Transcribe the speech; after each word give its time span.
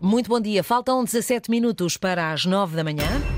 Muito 0.00 0.28
bom 0.28 0.40
dia. 0.40 0.62
Faltam 0.62 1.04
17 1.04 1.50
minutos 1.50 1.96
para 1.96 2.32
as 2.32 2.44
9 2.44 2.76
da 2.76 2.84
manhã. 2.84 3.33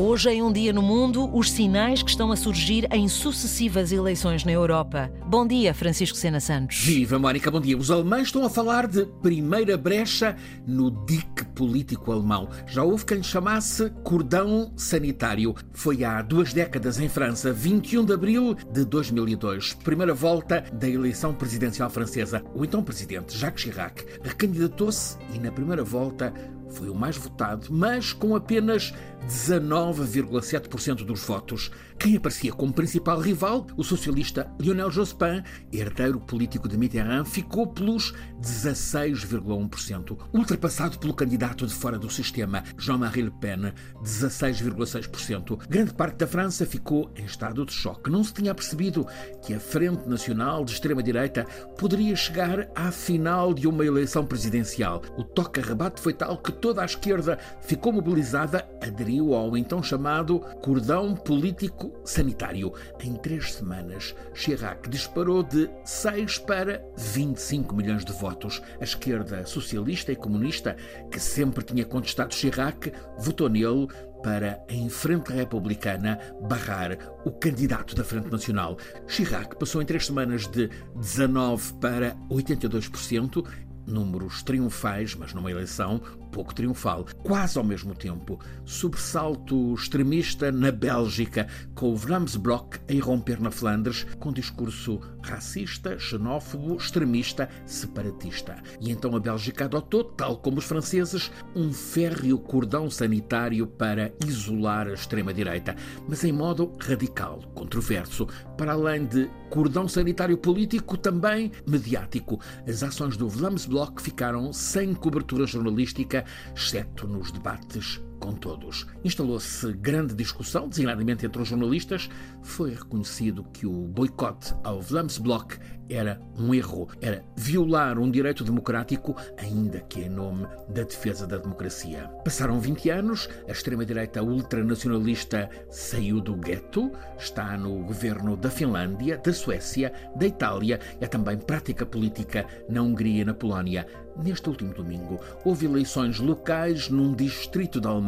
Hoje, 0.00 0.30
em 0.30 0.40
um 0.44 0.52
dia 0.52 0.72
no 0.72 0.80
mundo, 0.80 1.28
os 1.36 1.50
sinais 1.50 2.04
que 2.04 2.10
estão 2.10 2.30
a 2.30 2.36
surgir 2.36 2.86
em 2.92 3.08
sucessivas 3.08 3.90
eleições 3.90 4.44
na 4.44 4.52
Europa. 4.52 5.10
Bom 5.26 5.44
dia, 5.44 5.74
Francisco 5.74 6.16
Sena 6.16 6.38
Santos. 6.38 6.78
Viva, 6.78 7.18
Mónica, 7.18 7.50
bom 7.50 7.60
dia. 7.60 7.76
Os 7.76 7.90
alemães 7.90 8.28
estão 8.28 8.44
a 8.44 8.48
falar 8.48 8.86
de 8.86 9.04
primeira 9.20 9.76
brecha 9.76 10.36
no 10.64 10.92
dique 11.04 11.44
político 11.46 12.12
alemão. 12.12 12.48
Já 12.68 12.84
houve 12.84 13.04
quem 13.04 13.16
lhe 13.16 13.24
chamasse 13.24 13.90
cordão 14.04 14.72
sanitário. 14.76 15.52
Foi 15.72 16.04
há 16.04 16.22
duas 16.22 16.52
décadas 16.52 17.00
em 17.00 17.08
França, 17.08 17.52
21 17.52 18.04
de 18.04 18.12
abril 18.12 18.54
de 18.72 18.84
2002, 18.84 19.74
primeira 19.82 20.14
volta 20.14 20.62
da 20.72 20.88
eleição 20.88 21.34
presidencial 21.34 21.90
francesa. 21.90 22.44
O 22.54 22.64
então 22.64 22.84
presidente 22.84 23.36
Jacques 23.36 23.64
Chirac 23.64 24.06
recandidatou-se 24.22 25.18
e, 25.34 25.40
na 25.40 25.50
primeira 25.50 25.82
volta, 25.82 26.32
foi 26.70 26.88
o 26.88 26.94
mais 26.94 27.16
votado, 27.16 27.66
mas 27.70 28.12
com 28.12 28.34
apenas 28.36 28.94
19,7% 29.26 31.04
dos 31.04 31.24
votos. 31.24 31.70
Quem 31.98 32.16
aparecia 32.16 32.52
como 32.52 32.72
principal 32.72 33.18
rival, 33.18 33.66
o 33.76 33.82
socialista 33.82 34.48
Lionel 34.60 34.88
Jospin, 34.88 35.42
herdeiro 35.72 36.20
político 36.20 36.68
de 36.68 36.78
Mitterrand, 36.78 37.24
ficou 37.24 37.66
pelos 37.66 38.14
16,1%, 38.40 40.16
ultrapassado 40.32 40.96
pelo 40.96 41.12
candidato 41.12 41.66
de 41.66 41.74
fora 41.74 41.98
do 41.98 42.08
sistema, 42.08 42.62
Jean-Marie 42.78 43.24
Le 43.24 43.32
Pen, 43.32 43.72
16,6%. 44.00 45.58
Grande 45.68 45.92
parte 45.92 46.18
da 46.18 46.26
França 46.28 46.64
ficou 46.64 47.10
em 47.16 47.24
estado 47.24 47.66
de 47.66 47.72
choque. 47.72 48.10
Não 48.10 48.22
se 48.22 48.32
tinha 48.32 48.54
percebido 48.54 49.04
que 49.42 49.52
a 49.52 49.58
Frente 49.58 50.08
Nacional 50.08 50.64
de 50.64 50.74
extrema-direita 50.74 51.44
poderia 51.76 52.14
chegar 52.14 52.68
à 52.76 52.92
final 52.92 53.52
de 53.52 53.66
uma 53.66 53.84
eleição 53.84 54.24
presidencial. 54.24 55.02
O 55.16 55.24
toque-rebate 55.24 56.00
foi 56.00 56.12
tal 56.12 56.38
que 56.38 56.52
toda 56.52 56.80
a 56.80 56.86
esquerda 56.86 57.40
ficou 57.60 57.92
mobilizada, 57.92 58.64
aderiu 58.80 59.34
ao 59.34 59.56
então 59.56 59.82
chamado 59.82 60.38
cordão 60.62 61.16
político 61.16 61.87
sanitário. 62.04 62.72
Em 63.02 63.14
três 63.14 63.54
semanas, 63.54 64.14
Chirac 64.34 64.88
disparou 64.88 65.42
de 65.42 65.68
6 65.84 66.38
para 66.38 66.82
25 66.96 67.74
milhões 67.74 68.04
de 68.04 68.12
votos. 68.12 68.62
A 68.80 68.84
esquerda 68.84 69.44
socialista 69.44 70.12
e 70.12 70.16
comunista, 70.16 70.76
que 71.10 71.20
sempre 71.20 71.64
tinha 71.64 71.84
contestado 71.84 72.34
Chirac, 72.34 72.92
votou 73.18 73.48
nele 73.48 73.88
para, 74.22 74.60
em 74.68 74.88
frente 74.88 75.32
republicana, 75.32 76.18
barrar 76.42 76.98
o 77.24 77.30
candidato 77.30 77.94
da 77.94 78.04
Frente 78.04 78.30
Nacional. 78.30 78.76
Chirac 79.06 79.56
passou 79.56 79.80
em 79.80 79.86
três 79.86 80.06
semanas 80.06 80.46
de 80.46 80.68
19% 80.96 81.78
para 81.78 82.16
82%, 82.30 83.46
números 83.86 84.42
triunfais, 84.42 85.14
mas 85.14 85.32
numa 85.32 85.50
eleição 85.50 86.00
pouco 86.28 86.54
triunfal. 86.54 87.06
Quase 87.22 87.58
ao 87.58 87.64
mesmo 87.64 87.94
tempo, 87.94 88.38
sobressalto 88.64 89.74
extremista 89.74 90.52
na 90.52 90.70
Bélgica, 90.70 91.46
com 91.74 91.92
o 91.92 91.96
Vlaams 91.96 92.36
Blok 92.36 92.78
a 92.88 92.92
irromper 92.92 93.40
na 93.40 93.50
Flandres 93.50 94.06
com 94.18 94.32
discurso 94.32 95.00
racista, 95.22 95.98
xenófobo, 95.98 96.76
extremista, 96.76 97.48
separatista. 97.66 98.56
E 98.80 98.90
então 98.90 99.14
a 99.14 99.20
Bélgica 99.20 99.64
adotou, 99.64 100.04
tal 100.04 100.38
como 100.38 100.58
os 100.58 100.64
franceses, 100.64 101.30
um 101.54 101.72
férreo 101.72 102.38
cordão 102.38 102.90
sanitário 102.90 103.66
para 103.66 104.12
isolar 104.26 104.88
a 104.88 104.94
extrema-direita, 104.94 105.76
mas 106.08 106.24
em 106.24 106.32
modo 106.32 106.72
radical, 106.80 107.40
controverso, 107.54 108.26
para 108.56 108.72
além 108.72 109.04
de 109.04 109.30
cordão 109.50 109.88
sanitário 109.88 110.36
político, 110.36 110.96
também 110.96 111.50
mediático. 111.66 112.40
As 112.66 112.82
ações 112.82 113.16
do 113.16 113.28
Vlaams 113.28 113.66
Blok 113.66 114.00
ficaram 114.02 114.52
sem 114.52 114.94
cobertura 114.94 115.46
jornalística 115.46 116.17
exceto 116.52 117.06
nos 117.06 117.30
debates 117.32 118.00
com 118.18 118.32
todos. 118.32 118.86
Instalou-se 119.04 119.72
grande 119.74 120.14
discussão, 120.14 120.68
designadamente 120.68 121.24
entre 121.24 121.40
os 121.40 121.48
jornalistas. 121.48 122.08
Foi 122.42 122.74
reconhecido 122.74 123.44
que 123.52 123.66
o 123.66 123.86
boicote 123.86 124.54
ao 124.64 124.80
Vlaams 124.80 125.18
Blok 125.18 125.58
era 125.88 126.20
um 126.38 126.54
erro, 126.54 126.88
era 127.00 127.24
violar 127.34 127.98
um 127.98 128.10
direito 128.10 128.44
democrático, 128.44 129.16
ainda 129.38 129.80
que 129.80 130.02
em 130.02 130.08
nome 130.08 130.46
da 130.68 130.82
defesa 130.82 131.26
da 131.26 131.38
democracia. 131.38 132.10
Passaram 132.24 132.60
20 132.60 132.90
anos, 132.90 133.28
a 133.48 133.52
extrema-direita 133.52 134.22
ultranacionalista 134.22 135.48
saiu 135.70 136.20
do 136.20 136.36
gueto, 136.36 136.92
está 137.18 137.56
no 137.56 137.82
governo 137.84 138.36
da 138.36 138.50
Finlândia, 138.50 139.18
da 139.18 139.32
Suécia, 139.32 139.92
da 140.14 140.26
Itália 140.26 140.78
é 141.00 141.06
também 141.06 141.38
prática 141.38 141.86
política 141.86 142.46
na 142.68 142.82
Hungria 142.82 143.22
e 143.22 143.24
na 143.24 143.34
Polónia. 143.34 143.86
Neste 144.16 144.48
último 144.48 144.74
domingo, 144.74 145.20
houve 145.44 145.66
eleições 145.66 146.18
locais 146.18 146.88
num 146.88 147.14
distrito 147.14 147.80
da 147.80 147.90
Alemanha, 147.90 148.07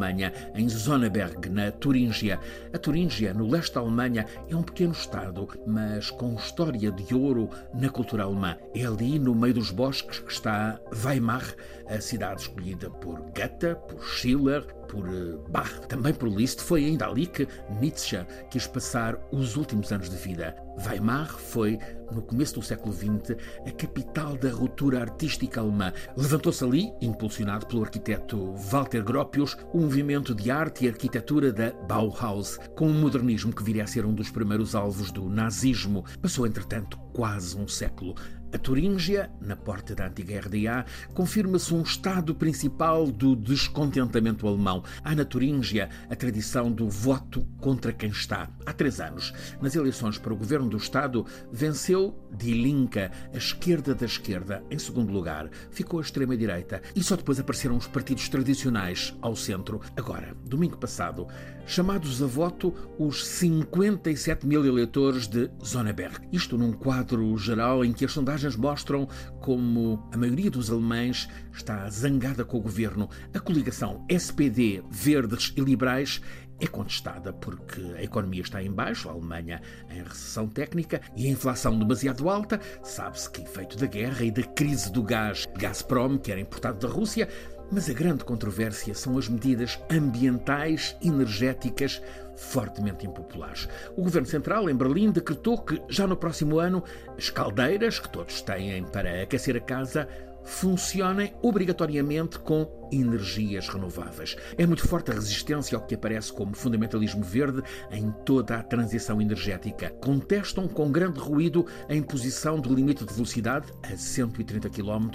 em 0.55 0.69
Zonneberg, 0.69 1.49
na 1.51 1.71
Turíngia. 1.71 2.39
A 2.73 2.79
Turíngia, 2.79 3.35
no 3.35 3.49
leste 3.49 3.75
da 3.75 3.81
Alemanha, 3.81 4.27
é 4.49 4.57
um 4.57 4.63
pequeno 4.63 4.93
estado, 4.93 5.49
mas 5.67 6.11
com 6.11 6.35
história 6.35 6.91
de 6.91 7.15
ouro 7.15 7.51
na 7.75 7.89
cultura 7.89 8.25
alemã. 8.25 8.57
É 8.75 8.85
ali, 8.85 9.19
no 9.19 9.35
meio 9.35 9.55
dos 9.55 9.71
bosques, 9.71 10.21
que 10.21 10.33
está 10.33 10.81
Weimar, 11.05 11.55
a 11.87 12.01
cidade 12.01 12.43
escolhida 12.43 12.89
por 12.89 13.19
Goethe, 13.19 13.77
por 13.89 14.03
Schiller, 14.05 14.63
por 14.89 15.07
eh, 15.09 15.37
Bach, 15.49 15.81
também 15.89 16.15
por 16.15 16.29
Liszt. 16.29 16.61
Foi 16.61 16.85
ainda 16.85 17.07
ali 17.07 17.27
que 17.27 17.47
Nietzsche 17.81 18.25
quis 18.51 18.67
passar 18.67 19.19
os 19.33 19.57
últimos 19.57 19.93
anos 19.93 20.09
de 20.09 20.17
vida. 20.17 20.55
Weimar 20.87 21.29
foi, 21.29 21.79
no 22.13 22.23
começo 22.23 22.55
do 22.55 22.63
século 22.63 22.93
XX, 22.93 23.37
a 23.67 23.71
capital 23.71 24.37
da 24.37 24.51
ruptura 24.51 25.01
artística 25.01 25.61
alemã. 25.61 25.93
Levantou-se 26.17 26.65
ali, 26.65 26.93
impulsionado 27.01 27.67
pelo 27.67 27.83
arquiteto 27.83 28.55
Walter 28.55 29.03
Gropius, 29.03 29.57
o 29.73 29.81
movimento 29.81 30.35
de 30.35 30.51
arte 30.51 30.85
e 30.85 30.89
arquitetura 30.89 31.53
da 31.53 31.73
Bauhaus, 31.73 32.59
com 32.77 32.89
um 32.89 33.01
modernismo 33.01 33.53
que 33.53 33.63
viria 33.63 33.85
a 33.85 33.87
ser 33.87 34.05
um 34.05 34.15
dos 34.15 34.31
primeiros 34.31 34.75
alvos 34.75 35.11
do 35.11 35.29
nazismo. 35.29 36.05
Passou, 36.21 36.47
entretanto, 36.47 36.99
quase 37.13 37.57
um 37.57 37.69
século. 37.69 38.15
A 38.53 38.59
Turíngia, 38.59 39.31
na 39.41 39.55
porta 39.55 39.95
da 39.95 40.09
antiga 40.09 40.41
RDA, 40.41 40.85
confirma-se 41.15 41.73
um 41.73 41.83
estado 41.83 42.35
principal 42.35 43.07
do 43.07 43.37
descontentamento 43.37 44.47
alemão. 44.49 44.83
Há 45.05 45.15
na 45.15 45.25
Turíngia 45.25 45.89
a 46.11 46.17
tradição 46.17 46.71
do 46.73 46.89
voto 46.89 47.47
contra 47.59 47.93
quem 47.93 48.11
está. 48.11 48.51
Há 48.67 48.73
três 48.73 49.01
anos, 49.01 49.33
nas 49.63 49.77
eleições 49.77 50.19
para 50.19 50.33
o 50.33 50.37
governo 50.37 50.69
do 50.69 50.77
Estado, 50.77 51.25
venceu 51.53 52.00
Die 52.33 52.55
Linke, 52.55 53.01
a 53.01 53.37
esquerda 53.37 53.95
da 53.95 54.07
esquerda. 54.07 54.63
Em 54.71 54.79
segundo 54.79 55.13
lugar, 55.13 55.51
ficou 55.71 55.99
a 56.01 56.03
extrema-direita. 56.03 56.81
E 56.95 57.03
só 57.03 57.17
depois 57.17 57.39
apareceram 57.39 57.77
os 57.77 57.87
partidos 57.87 58.29
tradicionais 58.29 59.15
ao 59.21 59.37
centro. 59.37 59.81
Agora, 59.97 60.35
domingo 60.45 60.77
passado, 60.77 61.27
chamados 61.67 62.23
a 62.23 62.27
voto 62.27 62.75
os 62.99 63.27
57 63.27 64.47
mil 64.47 64.65
eleitores 64.65 65.27
de 65.27 65.51
Zonneberg. 65.65 66.17
Isto 66.33 66.57
num 66.57 66.73
quadro 66.73 67.37
geral 67.37 67.85
em 67.85 67.93
que 67.93 68.05
as 68.05 68.13
sondagens 68.13 68.57
mostram 68.57 69.09
como 69.41 70.09
a 70.13 70.17
maioria 70.17 70.51
dos 70.51 70.71
alemães 70.71 71.29
está 71.53 71.89
zangada 71.91 72.45
com 72.45 72.59
o 72.59 72.63
governo. 72.63 73.09
A 73.35 73.39
coligação 73.41 74.05
SPD, 74.09 74.83
Verdes 74.91 75.53
e 75.57 75.61
Liberais 75.61 76.21
é 76.61 76.67
contestada 76.67 77.33
porque 77.33 77.81
a 77.97 78.03
economia 78.03 78.43
está 78.43 78.63
em 78.63 78.71
baixo, 78.71 79.09
a 79.09 79.13
Alemanha 79.13 79.61
em 79.91 80.03
recessão 80.03 80.47
técnica 80.47 81.01
e 81.17 81.27
a 81.27 81.31
inflação 81.31 81.79
demasiado 81.79 82.29
alta. 82.29 82.61
Sabe-se 82.83 83.31
que, 83.31 83.43
efeito 83.43 83.77
da 83.77 83.87
guerra 83.87 84.25
e 84.25 84.31
da 84.31 84.43
crise 84.43 84.93
do 84.93 85.03
gás 85.03 85.49
Gazprom, 85.57 86.19
que 86.19 86.31
era 86.31 86.41
importado 86.41 86.87
da 86.87 86.93
Rússia, 86.93 87.29
mas 87.73 87.89
a 87.89 87.93
grande 87.93 88.25
controvérsia 88.25 88.95
são 88.95 89.17
as 89.17 89.29
medidas 89.29 89.79
ambientais 89.91 90.97
energéticas 91.03 92.03
fortemente 92.37 93.07
impopulares. 93.07 93.69
O 93.97 94.03
Governo 94.03 94.27
Central, 94.27 94.69
em 94.69 94.75
Berlim, 94.75 95.13
decretou 95.13 95.59
que 95.59 95.81
já 95.89 96.07
no 96.07 96.17
próximo 96.17 96.59
ano 96.59 96.83
as 97.17 97.31
caldeiras 97.31 97.99
que 97.99 98.09
todos 98.09 98.43
têm 98.43 98.83
para 98.85 99.23
aquecer 99.23 99.57
a 99.57 99.61
casa 99.61 100.09
funcionem 100.45 101.35
obrigatoriamente 101.43 102.39
com 102.39 102.81
energias 102.93 103.69
renováveis. 103.69 104.37
É 104.59 104.67
muito 104.67 104.87
forte 104.87 105.11
a 105.11 105.15
resistência 105.15 105.77
ao 105.77 105.87
que 105.87 105.95
aparece 105.95 106.33
como 106.33 106.55
fundamentalismo 106.55 107.23
verde 107.23 107.63
em 107.91 108.11
toda 108.25 108.57
a 108.57 108.63
transição 108.63 109.21
energética. 109.21 109.91
Contestam 110.03 110.67
com 110.67 110.91
grande 110.91 111.21
ruído 111.21 111.67
a 111.89 111.95
imposição 111.95 112.59
do 112.59 112.75
limite 112.75 113.05
de 113.05 113.13
velocidade 113.13 113.73
a 113.83 113.97
130 113.97 114.69
km 114.71 115.09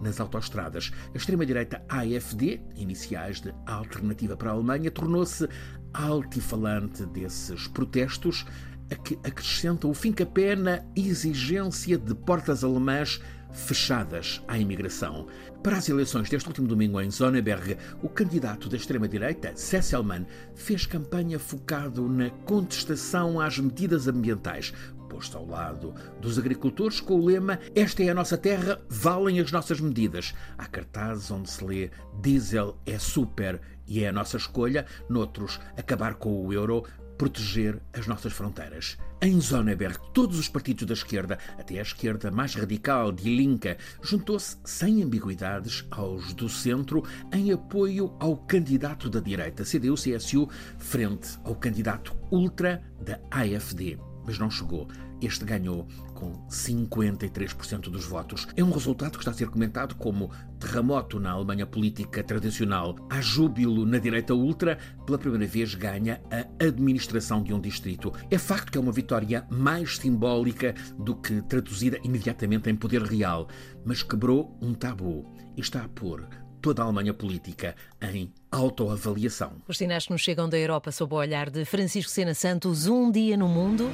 nas 0.00 0.20
autoestradas. 0.20 0.90
A 1.14 1.16
extrema-direita 1.16 1.82
AFD, 1.88 2.60
iniciais 2.76 3.40
de 3.40 3.54
Alternativa 3.66 4.36
para 4.36 4.50
a 4.50 4.54
Alemanha, 4.54 4.90
tornou-se 4.90 5.48
altifalante 5.92 7.04
desses 7.06 7.66
protestos, 7.68 8.44
acrescenta 8.90 9.86
o 9.86 9.94
fincapé 9.94 10.56
na 10.56 10.82
exigência 10.96 11.96
de 11.96 12.14
portas 12.14 12.64
alemãs 12.64 13.20
fechadas 13.52 14.42
à 14.46 14.58
imigração. 14.58 15.26
Para 15.62 15.76
as 15.76 15.88
eleições 15.88 16.28
deste 16.28 16.48
último 16.48 16.68
domingo 16.68 17.00
em 17.00 17.10
Zonneberg, 17.10 17.76
o 18.02 18.08
candidato 18.08 18.68
da 18.68 18.76
extrema-direita, 18.76 19.52
Sesselmann, 19.56 20.26
fez 20.54 20.86
campanha 20.86 21.38
focado 21.38 22.08
na 22.08 22.30
contestação 22.30 23.40
às 23.40 23.58
medidas 23.58 24.08
ambientais, 24.08 24.72
posto 25.08 25.36
ao 25.36 25.46
lado 25.46 25.92
dos 26.20 26.38
agricultores 26.38 27.00
com 27.00 27.14
o 27.14 27.24
lema 27.24 27.58
Esta 27.74 28.04
é 28.04 28.10
a 28.10 28.14
nossa 28.14 28.38
terra, 28.38 28.80
valem 28.88 29.40
as 29.40 29.50
nossas 29.50 29.80
medidas. 29.80 30.32
Há 30.56 30.66
cartazes 30.66 31.30
onde 31.30 31.50
se 31.50 31.64
lê 31.64 31.90
Diesel 32.22 32.78
é 32.86 32.98
super 32.98 33.60
e 33.86 34.04
é 34.04 34.08
a 34.08 34.12
nossa 34.12 34.36
escolha, 34.36 34.86
noutros, 35.08 35.58
acabar 35.76 36.14
com 36.14 36.46
o 36.46 36.52
euro, 36.52 36.84
proteger 37.20 37.78
as 37.92 38.06
nossas 38.06 38.32
fronteiras. 38.32 38.96
Em 39.20 39.38
Zonneberg, 39.38 39.98
todos 40.14 40.38
os 40.38 40.48
partidos 40.48 40.86
da 40.86 40.94
esquerda, 40.94 41.38
até 41.58 41.78
a 41.78 41.82
esquerda 41.82 42.30
mais 42.30 42.54
radical 42.54 43.12
de 43.12 43.24
Linka, 43.24 43.76
juntou-se 44.00 44.56
sem 44.64 45.02
ambiguidades 45.02 45.86
aos 45.90 46.32
do 46.32 46.48
centro 46.48 47.04
em 47.30 47.52
apoio 47.52 48.16
ao 48.18 48.38
candidato 48.38 49.10
da 49.10 49.20
direita, 49.20 49.64
CDU-CSU, 49.64 50.48
frente 50.78 51.38
ao 51.44 51.54
candidato 51.54 52.16
ultra 52.30 52.82
da 52.98 53.20
AFD 53.30 53.98
mas 54.30 54.38
não 54.38 54.48
chegou. 54.48 54.86
Este 55.20 55.44
ganhou 55.44 55.88
com 56.14 56.46
53% 56.48 57.90
dos 57.90 58.04
votos. 58.04 58.46
É 58.56 58.62
um 58.62 58.70
resultado 58.70 59.12
que 59.12 59.18
está 59.18 59.32
a 59.32 59.34
ser 59.34 59.48
comentado 59.48 59.96
como 59.96 60.30
terremoto 60.60 61.18
na 61.18 61.32
Alemanha 61.32 61.66
política 61.66 62.22
tradicional. 62.22 62.94
Há 63.10 63.20
júbilo 63.20 63.84
na 63.84 63.98
direita 63.98 64.32
ultra, 64.32 64.78
pela 65.04 65.18
primeira 65.18 65.46
vez 65.46 65.74
ganha 65.74 66.22
a 66.30 66.64
administração 66.64 67.42
de 67.42 67.52
um 67.52 67.60
distrito. 67.60 68.12
É 68.30 68.38
facto 68.38 68.70
que 68.70 68.78
é 68.78 68.80
uma 68.80 68.92
vitória 68.92 69.44
mais 69.50 69.96
simbólica 69.96 70.74
do 70.96 71.16
que 71.16 71.42
traduzida 71.42 71.98
imediatamente 72.04 72.70
em 72.70 72.76
poder 72.76 73.02
real, 73.02 73.48
mas 73.84 74.04
quebrou 74.04 74.56
um 74.62 74.72
tabu 74.72 75.26
e 75.56 75.60
está 75.60 75.82
a 75.82 75.88
pôr 75.88 76.28
toda 76.60 76.82
a 76.82 76.84
Alemanha 76.84 77.14
política 77.14 77.74
em 78.00 78.32
autoavaliação. 78.50 79.52
Os 79.66 79.78
sinais 79.78 80.06
que 80.06 80.12
nos 80.12 80.20
chegam 80.20 80.48
da 80.48 80.58
Europa 80.58 80.92
sob 80.92 81.14
o 81.14 81.18
olhar 81.18 81.50
de 81.50 81.64
Francisco 81.64 82.10
Sena 82.10 82.34
Santos, 82.34 82.86
um 82.86 83.10
dia 83.10 83.36
no 83.36 83.48
mundo. 83.48 83.90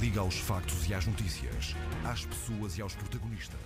Liga 0.00 0.20
aos 0.20 0.36
factos 0.36 0.88
e 0.88 0.94
às 0.94 1.06
notícias, 1.06 1.76
às 2.04 2.24
pessoas 2.24 2.78
e 2.78 2.82
aos 2.82 2.94
protagonistas. 2.94 3.60